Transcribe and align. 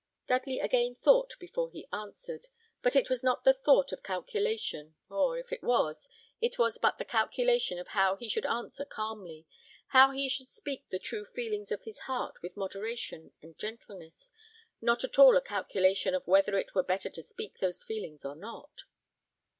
Dudley 0.25 0.59
again 0.59 0.95
thought 0.95 1.35
before 1.39 1.69
he 1.69 1.87
answered; 1.93 2.47
but 2.81 2.95
it 2.95 3.07
was 3.07 3.21
not 3.23 3.43
the 3.43 3.53
thought 3.53 3.91
of 3.93 4.01
calculation, 4.01 4.95
or 5.11 5.37
if 5.37 5.53
it 5.53 5.61
was, 5.61 6.09
it 6.41 6.57
was 6.57 6.79
but 6.79 6.97
the 6.97 7.05
calculation 7.05 7.77
of 7.77 7.89
how 7.89 8.15
he 8.15 8.27
should 8.27 8.47
answer 8.47 8.83
calmly; 8.83 9.45
how 9.89 10.09
he 10.09 10.27
should 10.27 10.47
speak 10.47 10.89
the 10.89 10.97
true 10.97 11.23
feelings 11.23 11.71
of 11.71 11.83
his 11.83 11.99
heart 11.99 12.41
with 12.41 12.57
moderation 12.57 13.31
and 13.43 13.59
gentleness: 13.59 14.31
not 14.81 15.03
at 15.03 15.19
all 15.19 15.37
a 15.37 15.41
calculation 15.41 16.15
of 16.15 16.25
whether 16.25 16.57
it 16.57 16.73
were 16.73 16.81
better 16.81 17.11
to 17.11 17.21
speak 17.21 17.59
those 17.59 17.83
feelings 17.83 18.25
or 18.25 18.33
not. 18.35 18.85